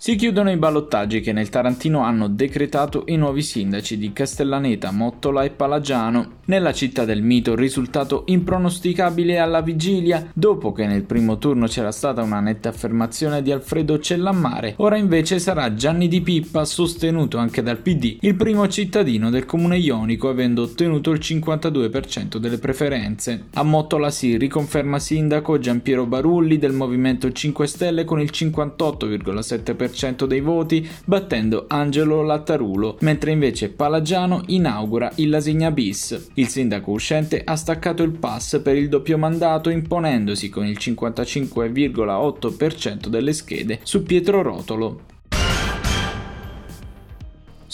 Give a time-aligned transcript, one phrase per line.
[0.00, 5.42] Si chiudono i ballottaggi che nel Tarantino hanno decretato i nuovi sindaci di Castellaneta, Mottola
[5.42, 6.36] e Palagiano.
[6.44, 12.22] Nella città del mito risultato impronosticabile alla vigilia, dopo che nel primo turno c'era stata
[12.22, 17.78] una netta affermazione di Alfredo Cellammare, ora invece sarà Gianni Di Pippa, sostenuto anche dal
[17.78, 23.46] PD, il primo cittadino del comune ionico avendo ottenuto il 52% delle preferenze.
[23.54, 30.26] A Mottola si riconferma sindaco Giampiero Barulli del Movimento 5 Stelle con il 58,7% 40%
[30.26, 36.30] dei voti, battendo Angelo Lattarulo, mentre invece Palagiano inaugura il Lasigna bis.
[36.34, 43.08] Il sindaco uscente ha staccato il pass per il doppio mandato imponendosi con il 55,8%
[43.08, 45.17] delle schede su Pietro Rotolo.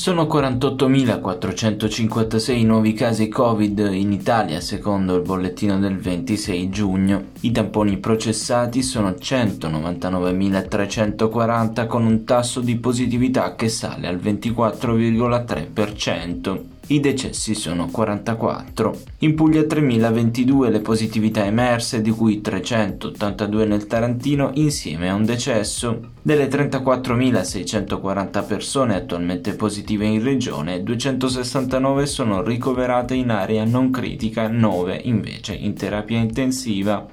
[0.05, 7.29] Sono 48.456 nuovi casi Covid in Italia secondo il bollettino del 26 giugno.
[7.41, 16.74] I tamponi processati sono 199.340 con un tasso di positività che sale al 24,3%.
[16.89, 18.95] I decessi sono 44.
[19.21, 26.11] In Puglia 3022 le positività emerse, di cui 382 nel Tarantino insieme a un decesso.
[26.21, 35.01] Delle 34.640 persone attualmente positive in regione, 269 sono ricoverate in area non critica, 9
[35.05, 37.07] invece in terapia intensiva.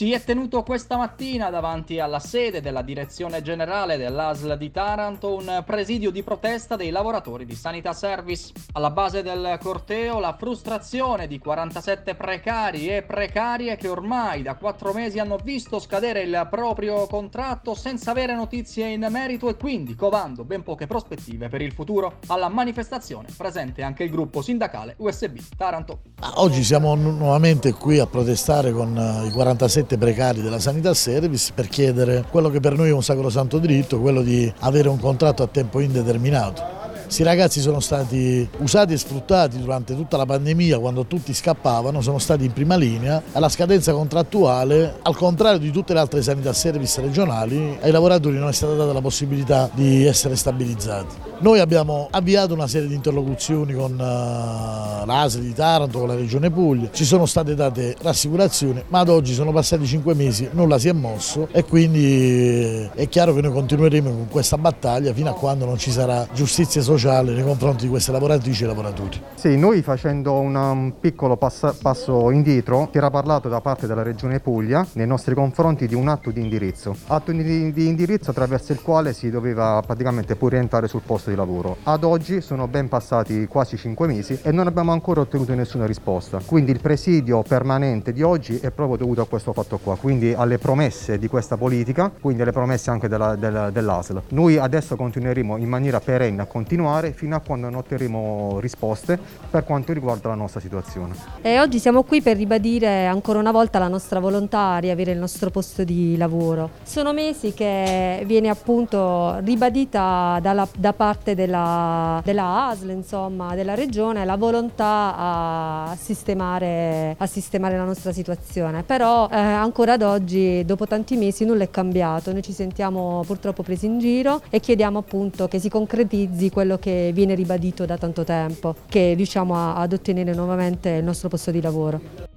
[0.00, 5.62] Si è tenuto questa mattina davanti alla sede della direzione generale dell'ASL di Taranto un
[5.66, 8.50] presidio di protesta dei lavoratori di Sanità Service.
[8.72, 14.94] Alla base del corteo la frustrazione di 47 precari e precarie che ormai da quattro
[14.94, 20.44] mesi hanno visto scadere il proprio contratto senza avere notizie in merito e quindi covando
[20.44, 22.20] ben poche prospettive per il futuro.
[22.28, 26.00] Alla manifestazione presente anche il gruppo sindacale USB Taranto.
[26.36, 31.50] Oggi siamo nuovamente qui a protestare con eh, i 47 7 precari della sanità service
[31.52, 35.42] per chiedere quello che per noi è un sacrosanto diritto, quello di avere un contratto
[35.42, 36.78] a tempo indeterminato.
[37.02, 42.18] Questi ragazzi sono stati usati e sfruttati durante tutta la pandemia quando tutti scappavano, sono
[42.18, 43.20] stati in prima linea.
[43.32, 48.48] Alla scadenza contrattuale, al contrario di tutte le altre sanità service regionali, ai lavoratori non
[48.48, 51.29] è stata data la possibilità di essere stabilizzati.
[51.42, 56.50] Noi abbiamo avviato una serie di interlocuzioni con uh, l'ASE di Taranto, con la Regione
[56.50, 60.88] Puglia, ci sono state date rassicurazioni, ma ad oggi sono passati cinque mesi, nulla si
[60.88, 65.64] è mosso e quindi è chiaro che noi continueremo con questa battaglia fino a quando
[65.64, 69.22] non ci sarà giustizia sociale nei confronti di queste lavoratrici e lavoratori.
[69.34, 74.86] Sì, noi facendo un piccolo passo, indietro, si era parlato da parte della Regione Puglia
[74.92, 79.14] nei nostri confronti di un atto di indirizzo, atto di, di indirizzo attraverso il quale
[79.14, 81.76] si doveva praticamente pure entrare sul posto di lavoro.
[81.84, 86.40] Ad oggi sono ben passati quasi 5 mesi e non abbiamo ancora ottenuto nessuna risposta,
[86.44, 90.58] quindi il presidio permanente di oggi è proprio dovuto a questo fatto qua, quindi alle
[90.58, 94.22] promesse di questa politica, quindi alle promesse anche della, della, dell'ASL.
[94.30, 99.18] Noi adesso continueremo in maniera perenne a continuare fino a quando non otterremo risposte
[99.50, 101.14] per quanto riguarda la nostra situazione.
[101.40, 105.18] E oggi siamo qui per ribadire ancora una volta la nostra volontà di avere il
[105.18, 106.70] nostro posto di lavoro.
[106.82, 114.24] Sono mesi che viene appunto ribadita dalla, da parte della, della ASL, insomma, della regione,
[114.24, 118.82] la volontà a sistemare, a sistemare la nostra situazione.
[118.82, 122.32] Però eh, ancora ad oggi, dopo tanti mesi, nulla è cambiato.
[122.32, 127.10] Noi ci sentiamo purtroppo presi in giro e chiediamo appunto che si concretizzi quello che
[127.12, 131.60] viene ribadito da tanto tempo, che riusciamo a, ad ottenere nuovamente il nostro posto di
[131.60, 132.29] lavoro.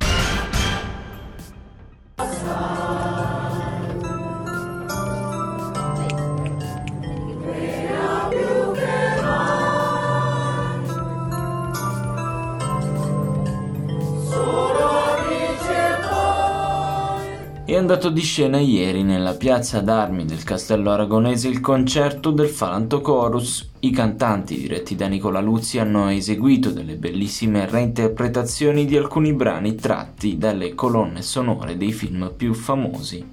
[17.73, 23.01] È andato di scena ieri nella piazza d'armi del castello aragonese il concerto del Falanto
[23.01, 23.71] Chorus.
[23.79, 30.37] I cantanti diretti da Nicola Luzzi hanno eseguito delle bellissime reinterpretazioni di alcuni brani tratti
[30.37, 33.25] dalle colonne sonore dei film più famosi.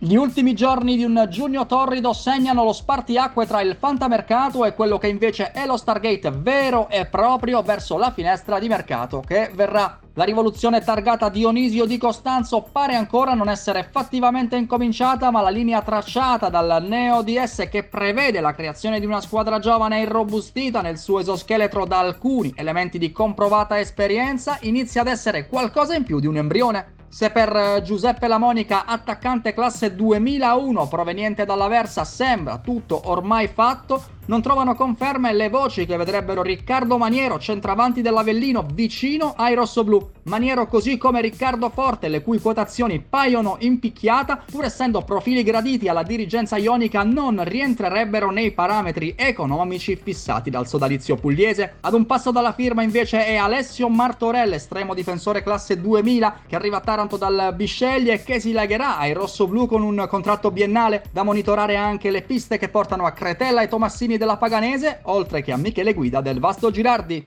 [0.00, 4.96] Gli ultimi giorni di un giugno torrido segnano lo spartiacque tra il fantamercato e quello
[4.96, 9.98] che invece è lo Stargate vero e proprio verso la finestra di mercato che verrà
[10.12, 15.82] La rivoluzione targata Dionisio di Costanzo pare ancora non essere fattivamente incominciata, ma la linea
[15.82, 20.98] tracciata dal Neo DS che prevede la creazione di una squadra giovane e irrobustita nel
[20.98, 26.28] suo esoscheletro da alcuni elementi di comprovata esperienza inizia ad essere qualcosa in più di
[26.28, 26.97] un embrione.
[27.10, 34.42] Se per Giuseppe Lamonica, attaccante classe 2001 proveniente dalla Versa, sembra tutto ormai fatto, non
[34.42, 40.10] trovano conferme le voci che vedrebbero Riccardo Maniero, centravanti dell'Avellino, vicino ai rossoblù.
[40.24, 45.88] Maniero così come Riccardo Forte, le cui quotazioni paiono in picchiata, pur essendo profili graditi
[45.88, 51.76] alla dirigenza ionica, non rientrerebbero nei parametri economici fissati dal sodalizio pugliese.
[51.80, 56.76] Ad un passo dalla firma invece è Alessio Martorell, estremo difensore classe 2000, che arriva
[56.76, 61.22] a Taranto dal Bisceglie e che si legherà ai rossoblù con un contratto biennale da
[61.22, 65.56] monitorare anche le piste che portano a Cretella e Tomassini della Paganese, oltre che a
[65.56, 67.26] Michele Guida del Vasto Girardi.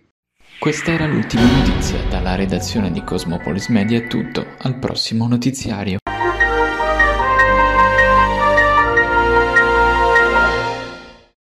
[0.60, 1.98] Questa era l'ultima notizia.
[2.08, 4.46] Dalla redazione di Cosmopolis Media è tutto.
[4.60, 6.01] Al prossimo notiziario.